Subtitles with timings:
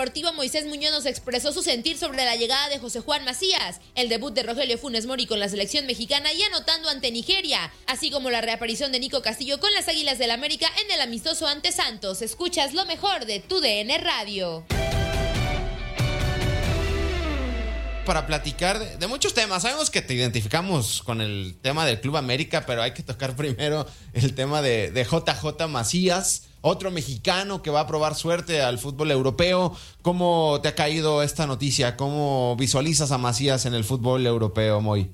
[0.00, 4.08] Deportivo, Moisés Muñoz nos expresó su sentir sobre la llegada de José Juan Macías, el
[4.08, 8.30] debut de Rogelio Funes Mori con la selección mexicana y anotando ante Nigeria, así como
[8.30, 12.22] la reaparición de Nico Castillo con las Águilas del América en el amistoso ante Santos.
[12.22, 14.64] Escuchas lo mejor de tu DN Radio.
[18.06, 22.64] Para platicar de, muchos temas, sabemos que te identificamos con el tema del Club América,
[22.64, 27.86] pero hay que tocar primero el tema de JJ Macías otro mexicano que va a
[27.86, 29.72] probar suerte al fútbol europeo.
[30.02, 31.96] ¿Cómo te ha caído esta noticia?
[31.96, 35.08] ¿Cómo visualizas a Macías en el fútbol europeo, Moy?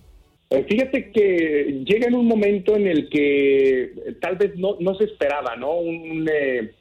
[0.51, 5.05] Eh, fíjate que llega en un momento en el que tal vez no, no se
[5.05, 5.73] esperaba, ¿no?
[5.73, 6.73] Un, eh,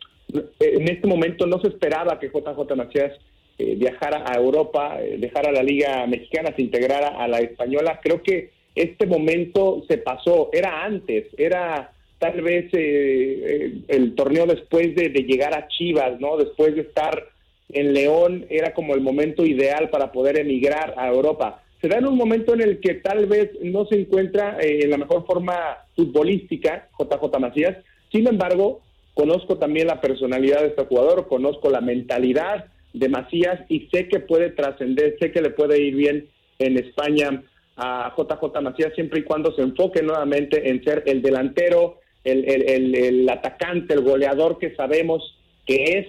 [0.59, 3.13] en este momento no se esperaba que JJ Macías
[3.57, 8.01] eh, viajara a Europa, eh, dejara la Liga Mexicana, se integrara a la española.
[8.03, 11.93] Creo que este momento se pasó, era antes, era
[12.31, 16.37] tal vez eh, eh, el torneo después de, llegar a Chivas, ¿no?
[16.37, 17.23] Después de estar
[17.69, 21.61] en León, era como el momento ideal para poder emigrar a Europa.
[21.81, 24.89] Se da en un momento en el que tal vez no se encuentra eh, en
[24.89, 25.55] la mejor forma
[25.95, 27.77] futbolística JJ Macías,
[28.11, 28.81] sin embargo,
[29.13, 34.19] conozco también la personalidad de este jugador, conozco la mentalidad de Macías y sé que
[34.19, 37.43] puede trascender, sé que le puede ir bien en España
[37.77, 42.95] a JJ Macías siempre y cuando se enfoque nuevamente en ser el delantero, el, el,
[42.95, 46.07] el, atacante, el goleador que sabemos que es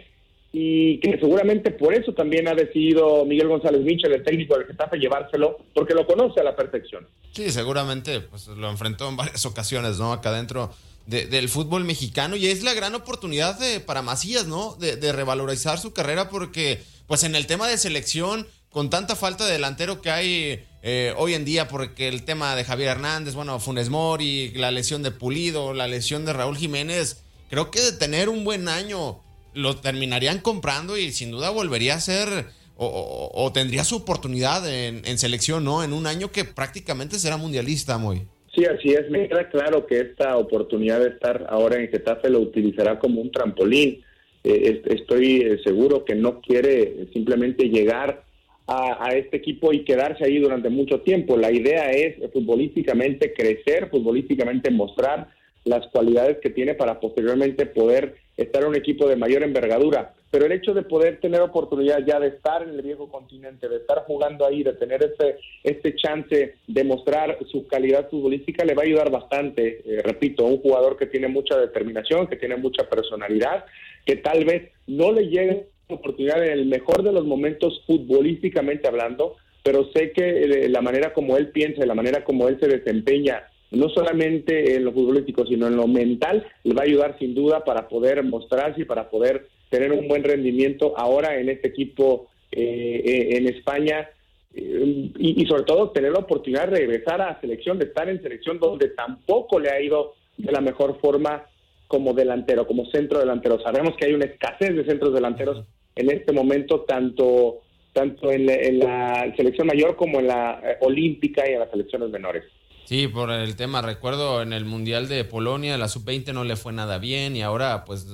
[0.52, 4.96] y que seguramente por eso también ha decidido Miguel González Michel, el técnico del Getafe,
[4.96, 7.06] llevárselo, porque lo conoce a la perfección.
[7.32, 10.12] Sí, seguramente pues, lo enfrentó en varias ocasiones, ¿no?
[10.12, 10.72] Acá dentro
[11.06, 14.76] de, del fútbol mexicano y es la gran oportunidad de, para Macías, ¿no?
[14.76, 18.46] De, de revalorizar su carrera porque, pues en el tema de selección,
[18.76, 22.62] con tanta falta de delantero que hay eh, hoy en día, porque el tema de
[22.62, 27.70] Javier Hernández, bueno, Funes Mori, la lesión de Pulido, la lesión de Raúl Jiménez, creo
[27.70, 29.20] que de tener un buen año
[29.54, 32.28] lo terminarían comprando y sin duda volvería a ser
[32.76, 35.82] o, tendría su oportunidad en, selección, ¿no?
[35.82, 38.24] En un año que prácticamente será mundialista, muy.
[38.54, 39.08] Sí, así es.
[39.08, 43.32] Me queda claro que esta oportunidad de estar ahora en Getafe lo utilizará como un
[43.32, 44.04] trampolín.
[44.44, 48.25] Eh, estoy seguro que no quiere simplemente llegar
[48.66, 51.36] a, a, este equipo y quedarse ahí durante mucho tiempo.
[51.36, 55.28] La idea es futbolísticamente crecer, futbolísticamente mostrar
[55.66, 60.14] las cualidades que tiene para posteriormente poder estar en un equipo de mayor envergadura.
[60.30, 63.76] Pero el hecho de poder tener oportunidad ya de estar en el viejo continente, de
[63.76, 68.82] estar jugando ahí, de tener este, este chance de mostrar su calidad futbolística, le va
[68.82, 69.82] a ayudar bastante.
[69.84, 73.64] Eh, repito, un jugador que tiene mucha determinación, que tiene mucha personalidad,
[74.04, 79.36] que tal vez no le llegue oportunidad en el mejor de los momentos futbolísticamente hablando,
[79.62, 83.44] pero sé que eh, la manera como él piensa, la manera como él se desempeña
[83.70, 87.64] no solamente en lo futbolístico, sino en lo mental, le va a ayudar sin duda
[87.64, 93.02] para poder mostrarse y para poder tener un buen rendimiento ahora en este equipo eh,
[93.04, 94.08] eh, en España
[94.54, 98.22] eh, y, y, sobre todo tener la oportunidad de regresar a selección, de estar en
[98.22, 101.44] selección donde tampoco le ha ido de la mejor forma
[101.88, 103.60] como delantero, como centro delantero.
[103.60, 105.66] Sabemos que hay una escasez de centros delanteros
[105.96, 107.62] en este momento, tanto,
[107.92, 108.46] tanto en,
[108.78, 112.44] la selección mayor como en la olímpica y en las selecciones menores.
[112.84, 116.72] Sí, por el tema, recuerdo en el Mundial de Polonia, la sub-20 no le fue
[116.72, 118.06] nada bien y ahora pues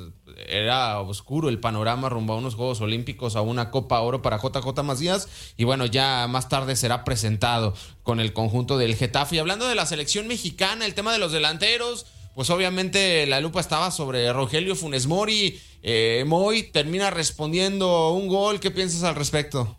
[0.49, 4.83] era oscuro el panorama rumbo a unos Juegos Olímpicos, a una Copa Oro para JJ
[4.83, 9.37] Macías y bueno, ya más tarde será presentado con el conjunto del Getafe.
[9.37, 13.61] Y hablando de la selección mexicana, el tema de los delanteros, pues obviamente la lupa
[13.61, 15.55] estaba sobre Rogelio Funes Mori.
[15.83, 19.77] Eh, Moy termina respondiendo un gol, ¿qué piensas al respecto?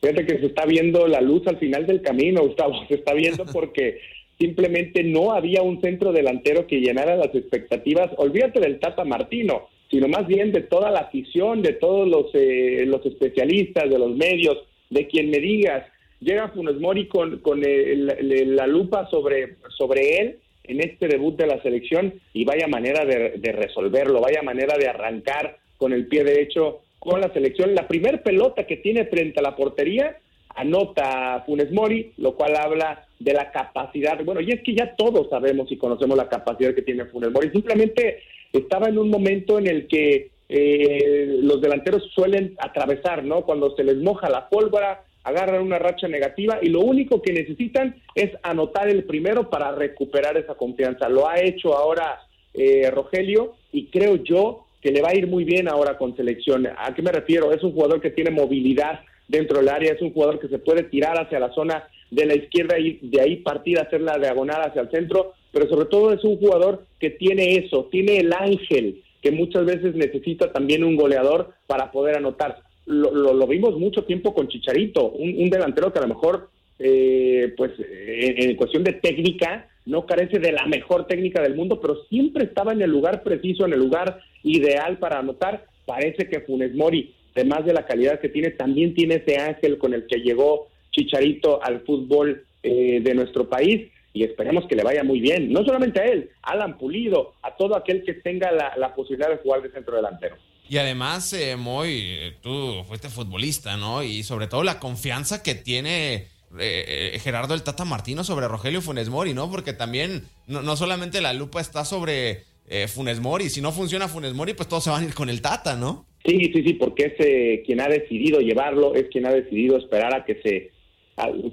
[0.00, 3.46] Fíjate que se está viendo la luz al final del camino, Gustavo, se está viendo
[3.52, 4.00] porque
[4.38, 8.10] simplemente no había un centro delantero que llenara las expectativas.
[8.18, 12.84] Olvídate del Tata Martino, sino más bien de toda la afición, de todos los, eh,
[12.86, 14.58] los especialistas, de los medios,
[14.90, 15.86] de quien me digas.
[16.20, 21.62] Llega Funes Mori con, con la lupa sobre, sobre él en este debut de la
[21.62, 26.80] selección y vaya manera de, de resolverlo, vaya manera de arrancar con el pie derecho
[26.98, 27.74] con la selección.
[27.74, 30.16] La primer pelota que tiene frente a la portería
[30.56, 35.28] anota Funes Mori, lo cual habla de la capacidad, bueno, y es que ya todos
[35.30, 38.22] sabemos y conocemos la capacidad que tiene Funes Mori, simplemente
[38.52, 43.42] estaba en un momento en el que eh, los delanteros suelen atravesar, ¿no?
[43.42, 47.96] Cuando se les moja la pólvora, agarran una racha negativa y lo único que necesitan
[48.14, 51.08] es anotar el primero para recuperar esa confianza.
[51.08, 52.20] Lo ha hecho ahora
[52.54, 56.68] eh, Rogelio y creo yo que le va a ir muy bien ahora con selección.
[56.78, 57.50] ¿A qué me refiero?
[57.50, 60.84] Es un jugador que tiene movilidad dentro del área, es un jugador que se puede
[60.84, 64.82] tirar hacia la zona de la izquierda y de ahí partir hacer la diagonal hacia
[64.82, 69.32] el centro, pero sobre todo es un jugador que tiene eso, tiene el ángel que
[69.32, 72.62] muchas veces necesita también un goleador para poder anotar.
[72.86, 76.48] Lo, lo, vimos mucho tiempo con Chicharito, un, delantero que a lo mejor,
[76.78, 82.04] eh, pues en, cuestión de técnica, no carece de la mejor técnica del mundo, pero
[82.08, 85.66] siempre estaba en el lugar preciso, en el lugar ideal para anotar.
[85.84, 89.94] Parece que Funes Mori, además de la calidad que tiene, también tiene ese ángel con
[89.94, 95.04] el que llegó Chicharito al fútbol eh, de nuestro país y esperemos que le vaya
[95.04, 99.28] muy bien, no solamente a él, Alan Pulido, a todo aquel que tenga la, posibilidad
[99.28, 100.36] de jugar de centro delantero.
[100.68, 104.02] Y además, eh, Moy, tú fuiste futbolista, ¿no?
[104.02, 106.14] Y sobre todo la confianza que tiene
[106.58, 109.50] eh, eh, Gerardo el Tata Martino sobre Rogelio Funes Mori, ¿no?
[109.50, 112.44] Porque también no, no solamente la lupa está sobre
[112.88, 115.40] Funes Mori, si no funciona Funes Mori, pues todos se van a ir con el
[115.40, 116.04] Tata, ¿no?
[116.24, 120.24] Sí, sí, sí, porque es quien ha decidido llevarlo, es quien ha decidido esperar a
[120.24, 120.72] que se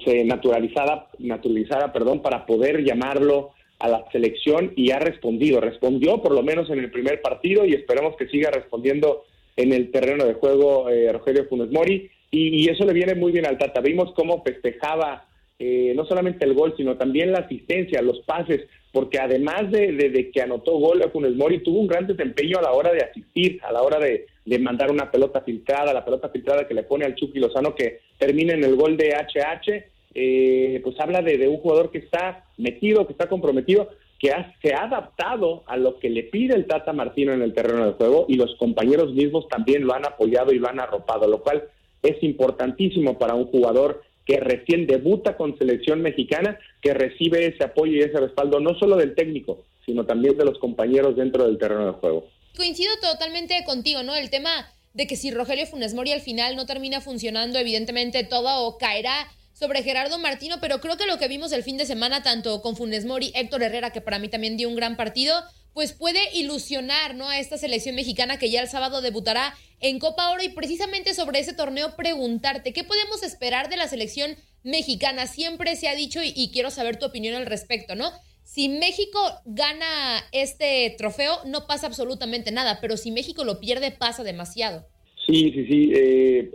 [0.04, 3.52] se naturalizara, naturalizara perdón, para poder llamarlo
[3.84, 5.60] a la selección y ha respondido.
[5.60, 9.26] Respondió por lo menos en el primer partido y esperemos que siga respondiendo
[9.58, 12.10] en el terreno de juego eh, Rogelio Funes Mori.
[12.32, 13.82] Y, eso le viene muy bien al Tata.
[13.82, 15.28] Vimos cómo festejaba
[15.60, 18.62] eh, no solamente el gol, sino también la asistencia, los pases,
[18.94, 22.72] porque además de, que anotó gol a Funes Mori, tuvo un gran desempeño a la
[22.72, 24.26] hora de asistir, a la hora de,
[24.60, 28.54] mandar una pelota filtrada, la pelota filtrada que le pone al Chucky Lozano que termina
[28.54, 33.14] en el gol de HH, eh, pues habla de, un jugador que está metido, que
[33.14, 33.90] está comprometido,
[34.20, 34.32] que
[34.62, 37.94] se ha adaptado a lo que le pide el Tata Martino en el terreno de
[37.94, 41.64] juego y los compañeros mismos también lo han apoyado y lo han arropado, lo cual
[42.02, 47.94] es importantísimo para un jugador que recién debuta con selección mexicana, que recibe ese apoyo
[47.94, 51.88] y ese respaldo no solo del técnico, sino también de los compañeros dentro del terreno
[51.88, 52.28] de juego.
[52.56, 54.16] Coincido totalmente contigo, ¿no?
[54.16, 58.78] El tema de que si Rogelio Funes Mori al final no termina funcionando, evidentemente todo
[58.78, 59.28] caerá
[59.64, 62.76] sobre Gerardo Martino, pero creo que lo que vimos el fin de semana, tanto con
[62.76, 65.42] Funes Mori, Héctor Herrera, que para mí también dio un gran partido,
[65.74, 67.30] pues puede ilusionar ¿no?
[67.30, 71.40] a esta selección mexicana que ya el sábado debutará en Copa Oro y precisamente sobre
[71.40, 75.28] ese torneo preguntarte, ¿qué podemos esperar de la selección mexicana?
[75.28, 78.12] Siempre se ha dicho y, quiero saber tu opinión al respecto, ¿no?
[78.44, 84.24] Si México gana este trofeo, no pasa absolutamente nada, pero si México lo pierde, pasa
[84.24, 84.86] demasiado.
[85.26, 85.92] Sí, sí, sí.
[85.96, 86.52] Eh,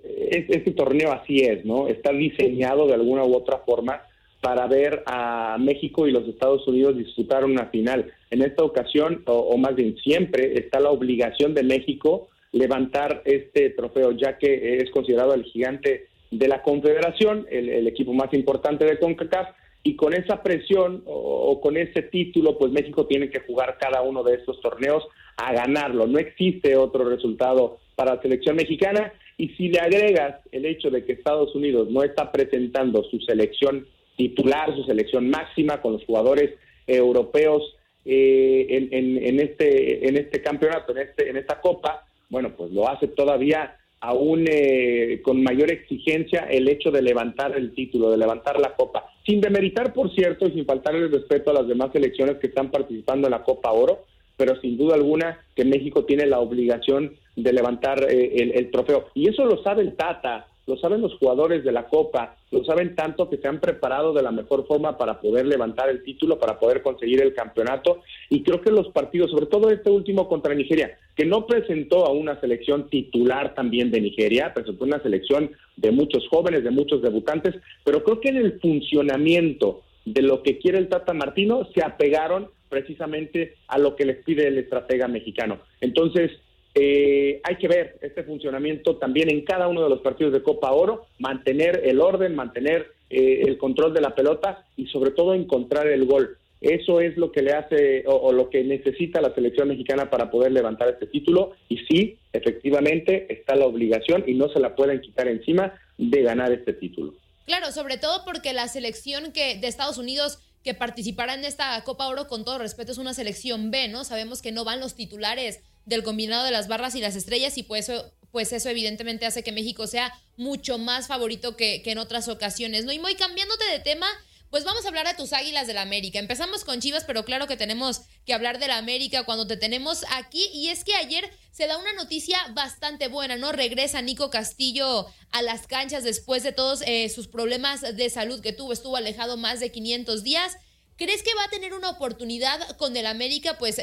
[0.48, 1.88] este torneo así es, ¿no?
[1.88, 4.02] Está diseñado de alguna u otra forma
[4.40, 8.12] para ver a México y los Estados Unidos disputar una final.
[8.30, 14.12] En esta ocasión, o, más bien siempre, está la obligación de México levantar este trofeo,
[14.12, 19.48] ya que es considerado el gigante de la Confederación, el, equipo más importante de CONCACAF,
[19.82, 24.22] y con esa presión o, con ese título, pues México tiene que jugar cada uno
[24.22, 25.02] de estos torneos
[25.36, 26.06] a ganarlo.
[26.06, 29.12] No existe otro resultado para la selección mexicana.
[29.36, 33.88] Y si le agregas el hecho de que Estados Unidos no está presentando su selección
[34.16, 36.54] titular, su selección máxima con los jugadores
[36.86, 37.74] europeos
[38.04, 43.08] eh, en, este, en este campeonato, en, este, en esta copa, bueno, pues lo hace
[43.08, 48.76] todavía aún eh, con mayor exigencia el hecho de levantar el título, de levantar la
[48.76, 52.46] copa, sin demeritar, por cierto, y sin faltar el respeto a las demás selecciones que
[52.46, 54.04] están participando en la Copa Oro,
[54.38, 59.08] pero sin duda alguna que México tiene la obligación de levantar eh, el, el, trofeo.
[59.14, 62.94] Y eso lo sabe el Tata, lo saben los jugadores de la Copa, lo saben
[62.94, 66.58] tanto que se han preparado de la mejor forma para poder levantar el título, para
[66.58, 68.02] poder conseguir el campeonato.
[68.30, 72.12] Y creo que los partidos, sobre todo este último contra Nigeria, que no presentó a
[72.12, 77.54] una selección titular también de Nigeria, presentó una selección de muchos jóvenes, de muchos debutantes,
[77.84, 82.50] pero creo que en el funcionamiento de lo que quiere el Tata Martino se apegaron
[82.68, 85.60] precisamente a lo que les pide el estratega mexicano.
[85.80, 86.32] Entonces,
[86.74, 90.72] eh, hay que ver este funcionamiento también en cada uno de los partidos de Copa
[90.72, 95.88] Oro, mantener el orden, mantener eh, el control de la pelota y sobre todo encontrar
[95.88, 96.36] el gol.
[96.60, 100.50] Eso es lo que le hace o, lo que necesita la selección mexicana para poder
[100.50, 105.28] levantar este título y sí, efectivamente está la obligación y no se la pueden quitar
[105.28, 107.14] encima de ganar este título.
[107.46, 112.08] Claro, sobre todo porque la selección que de Estados Unidos que participará en esta Copa
[112.08, 114.04] Oro, con todo respeto, es una selección B, ¿no?
[114.04, 117.62] Sabemos que no van los titulares del combinado de las barras y las estrellas y
[117.62, 121.96] pues eso, pues eso evidentemente hace que México sea mucho más favorito que, que en
[121.96, 122.92] otras ocasiones, ¿no?
[122.92, 124.06] Y muy cambiándote de tema,
[124.50, 126.18] pues vamos a hablar de tus águilas del América.
[126.18, 130.04] Empezamos con Chivas, pero claro que tenemos que hablar de la América cuando te tenemos
[130.16, 130.48] aquí.
[130.52, 133.52] Y es que ayer se da una noticia bastante buena, ¿no?
[133.52, 138.52] Regresa Nico Castillo a las canchas después de todos eh, sus problemas de salud que
[138.52, 138.72] tuvo.
[138.72, 140.56] Estuvo alejado más de 500 días.
[140.96, 143.80] ¿Crees que va a tener una oportunidad con el América, pues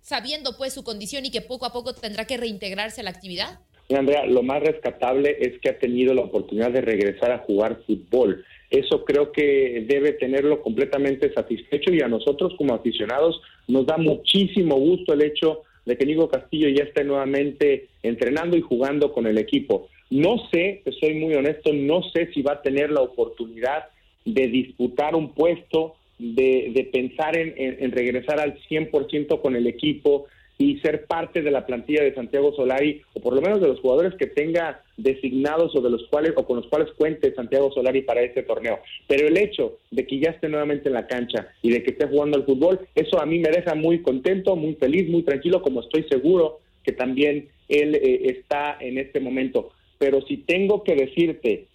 [0.00, 3.60] sabiendo pues su condición y que poco a poco tendrá que reintegrarse a la actividad?
[3.96, 8.44] Andrea, lo más rescatable es que ha tenido la oportunidad de regresar a jugar fútbol.
[8.70, 14.76] Eso creo que debe tenerlo completamente satisfecho y a nosotros como aficionados nos da muchísimo
[14.76, 19.38] gusto el hecho de que Nico Castillo ya esté nuevamente entrenando y jugando con el
[19.38, 19.88] equipo.
[20.10, 23.86] No sé, soy muy honesto, no sé si va a tener la oportunidad
[24.24, 30.26] de disputar un puesto, de, pensar en, en regresar al 100% con el equipo,
[30.60, 33.80] y ser parte de la plantilla de Santiago Solari, o por lo menos de los
[33.80, 38.02] jugadores que tenga designados o de los cuales o con los cuales cuente Santiago Solari
[38.02, 38.78] para este torneo.
[39.08, 42.08] Pero el hecho de que ya esté nuevamente en la cancha y de que esté
[42.08, 45.80] jugando al fútbol, eso a mí me deja muy contento, muy feliz, muy tranquilo, como
[45.80, 49.70] estoy seguro que también él eh, está en este momento.
[49.96, 51.68] Pero si tengo que decirte,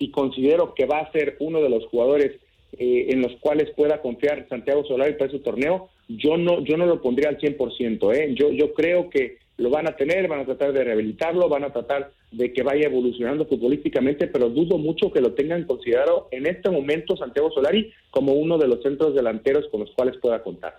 [0.00, 2.32] si considero que va a ser uno de los jugadores
[2.76, 6.86] eh, en los cuales pueda confiar Santiago Solari para ese torneo, yo no, yo no
[6.86, 8.14] lo pondría al 100%.
[8.14, 8.34] ¿eh?
[8.34, 11.72] Yo, yo creo que lo van a tener, van a tratar de rehabilitarlo, van a
[11.72, 16.70] tratar de que vaya evolucionando futbolísticamente, pero dudo mucho que lo tengan considerado en este
[16.70, 20.78] momento Santiago Solari como uno de los centros delanteros con los cuales pueda contar.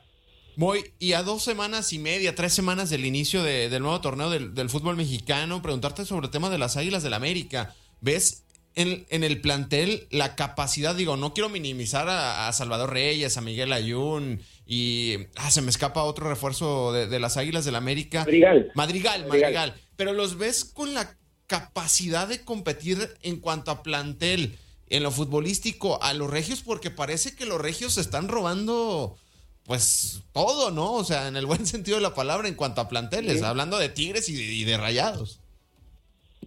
[0.55, 4.53] Muy, y a dos semanas y media, tres semanas del inicio del nuevo torneo del,
[4.53, 7.73] del, fútbol mexicano, preguntarte sobre el tema de las Águilas del América.
[8.01, 8.43] ¿Ves
[8.75, 13.71] en, en, el plantel la capacidad, digo, no quiero minimizar a, Salvador Reyes, a Miguel
[13.71, 18.19] Ayun y ah, se me escapa otro refuerzo de, las Águilas del América.
[18.19, 18.71] Madrigal.
[18.75, 19.27] Madrigal.
[19.27, 21.17] Madrigal, Pero los ves con la
[21.47, 24.55] capacidad de competir en cuanto a plantel,
[24.89, 29.15] en lo futbolístico, a los regios, porque parece que los regios se están robando
[29.65, 30.93] pues todo, ¿no?
[30.93, 33.89] O sea, en el buen sentido de la palabra en cuanto a planteles, hablando de
[33.89, 35.39] Tigres y de rayados.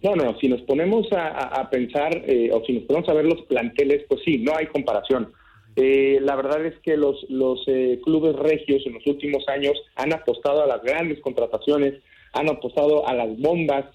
[0.03, 3.41] No, no, si nos ponemos a, pensar eh, o si nos ponemos a ver los
[3.43, 5.31] planteles, pues sí, no hay comparación.
[5.77, 10.11] Eh, la verdad es que los, los eh, clubes regios en los últimos años han
[10.11, 12.01] apostado a las grandes contrataciones,
[12.33, 13.85] han apostado a las bombas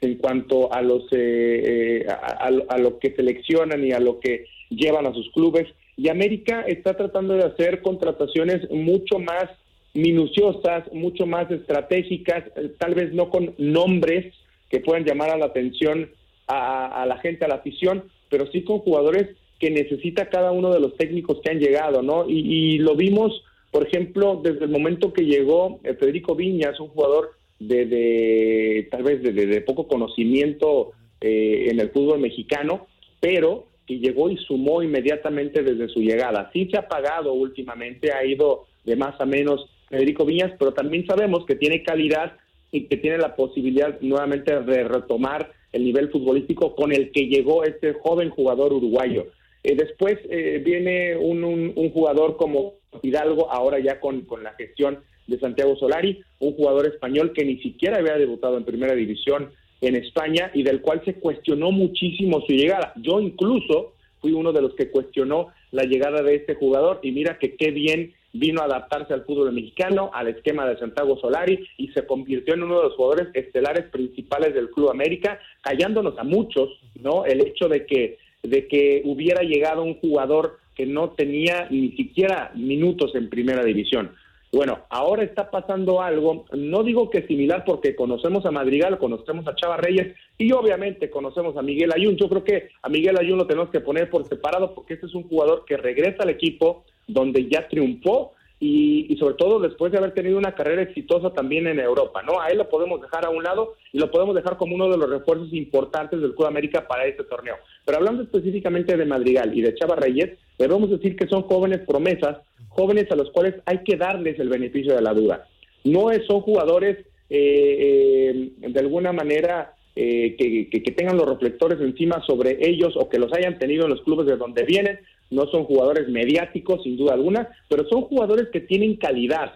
[0.00, 5.30] en cuanto a los a, lo que seleccionan y a lo que llevan a sus
[5.32, 5.66] clubes.
[5.96, 9.48] Y América está tratando de hacer contrataciones mucho más
[9.94, 12.44] minuciosas, mucho más estratégicas,
[12.78, 14.34] tal vez no con nombres
[14.70, 16.10] que puedan llamar a la atención
[16.46, 20.80] a, la gente, a la afición, pero sí con jugadores que necesita cada uno de
[20.80, 22.28] los técnicos que han llegado, ¿no?
[22.28, 27.32] Y, lo vimos, por ejemplo, desde el momento que llegó eh, Federico Viñas, un jugador
[27.58, 32.86] de, tal vez de, poco conocimiento eh, en el fútbol mexicano,
[33.20, 36.50] pero que llegó y sumó inmediatamente desde su llegada.
[36.52, 41.06] Sí se ha pagado últimamente, ha ido de más a menos Federico Viñas, pero también
[41.06, 42.36] sabemos que tiene calidad
[42.70, 47.64] y que tiene la posibilidad nuevamente de retomar el nivel futbolístico con el que llegó
[47.64, 49.26] este joven jugador uruguayo.
[49.62, 55.00] Eh, después eh, viene un, un, jugador como Hidalgo, ahora ya con, con la gestión
[55.26, 59.50] de Santiago Solari, un jugador español que ni siquiera había debutado en primera división
[59.80, 62.92] en España y del cual se cuestionó muchísimo su llegada.
[62.96, 67.38] Yo incluso fui uno de los que cuestionó la llegada de este jugador y mira
[67.38, 71.88] que qué bien vino a adaptarse al fútbol mexicano, al esquema de Santiago Solari y
[71.88, 76.68] se convirtió en uno de los jugadores estelares principales del Club América, callándonos a muchos,
[77.00, 77.24] ¿no?
[77.24, 82.52] El hecho de que de que hubiera llegado un jugador que no tenía ni siquiera
[82.54, 84.12] minutos en primera división.
[84.50, 89.54] Bueno, ahora está pasando algo, no digo que similar porque conocemos a Madrigal, conocemos a
[89.54, 92.16] Chava Reyes y obviamente conocemos a Miguel Ayun.
[92.16, 95.14] Yo creo que a Miguel Ayun lo tenemos que poner por separado porque este es
[95.14, 100.14] un jugador que regresa al equipo donde ya triunfó y, sobre todo después de haber
[100.14, 102.40] tenido una carrera exitosa también en Europa, ¿no?
[102.40, 104.96] A él lo podemos dejar a un lado y lo podemos dejar como uno de
[104.96, 107.56] los refuerzos importantes del Club América para este torneo.
[107.84, 112.38] Pero hablando específicamente de Madrigal y de Chava Reyes, debemos decir que son jóvenes promesas,
[112.68, 115.46] jóvenes a los cuales hay que darles el beneficio de la duda.
[115.84, 116.98] No son jugadores
[117.30, 123.08] eh, eh, de alguna manera eh, que, que, tengan los reflectores encima sobre ellos o
[123.08, 126.96] que los hayan tenido en los clubes de donde vienen, no son jugadores mediáticos, sin
[126.96, 129.52] duda alguna, pero son jugadores que tienen calidad,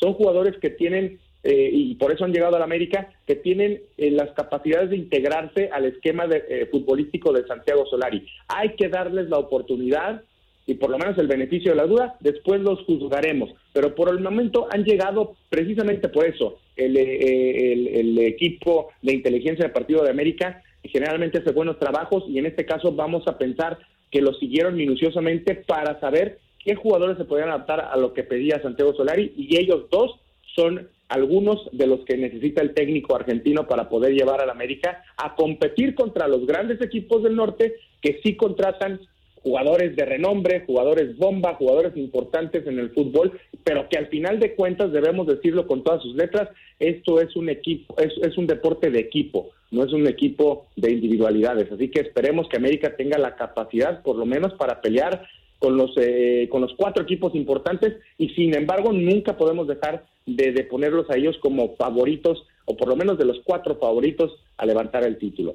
[0.00, 3.82] son jugadores que tienen, eh, y por eso han llegado a la América, que tienen
[3.96, 8.26] eh, las capacidades de integrarse al esquema de, eh, futbolístico de Santiago Solari.
[8.48, 10.22] Hay que darles la oportunidad
[10.64, 13.50] y por lo menos el beneficio de la duda, después los juzgaremos.
[13.72, 16.58] Pero por el momento han llegado precisamente por eso.
[16.76, 22.46] El, el equipo de inteligencia del Partido de América generalmente hace buenos trabajos y en
[22.46, 23.78] este caso vamos a pensar
[24.12, 28.62] que lo siguieron minuciosamente para saber qué jugadores se podían adaptar a lo que pedía
[28.62, 30.20] Santiago Solari y ellos dos
[30.54, 35.34] son algunos de los que necesita el técnico argentino para poder llevar al América a
[35.34, 39.00] competir contra los grandes equipos del norte que sí contratan
[39.42, 44.54] jugadores de renombre, jugadores bomba, jugadores importantes en el fútbol, pero que al final de
[44.54, 48.90] cuentas debemos decirlo con todas sus letras, esto es un equipo, es, es un deporte
[48.90, 53.36] de equipo, no es un equipo de individualidades, así que esperemos que América tenga la
[53.36, 55.26] capacidad, por lo menos, para pelear
[55.58, 60.50] con los eh, con los cuatro equipos importantes y sin embargo nunca podemos dejar de,
[60.50, 64.66] de ponerlos a ellos como favoritos o por lo menos de los cuatro favoritos a
[64.66, 65.54] levantar el título.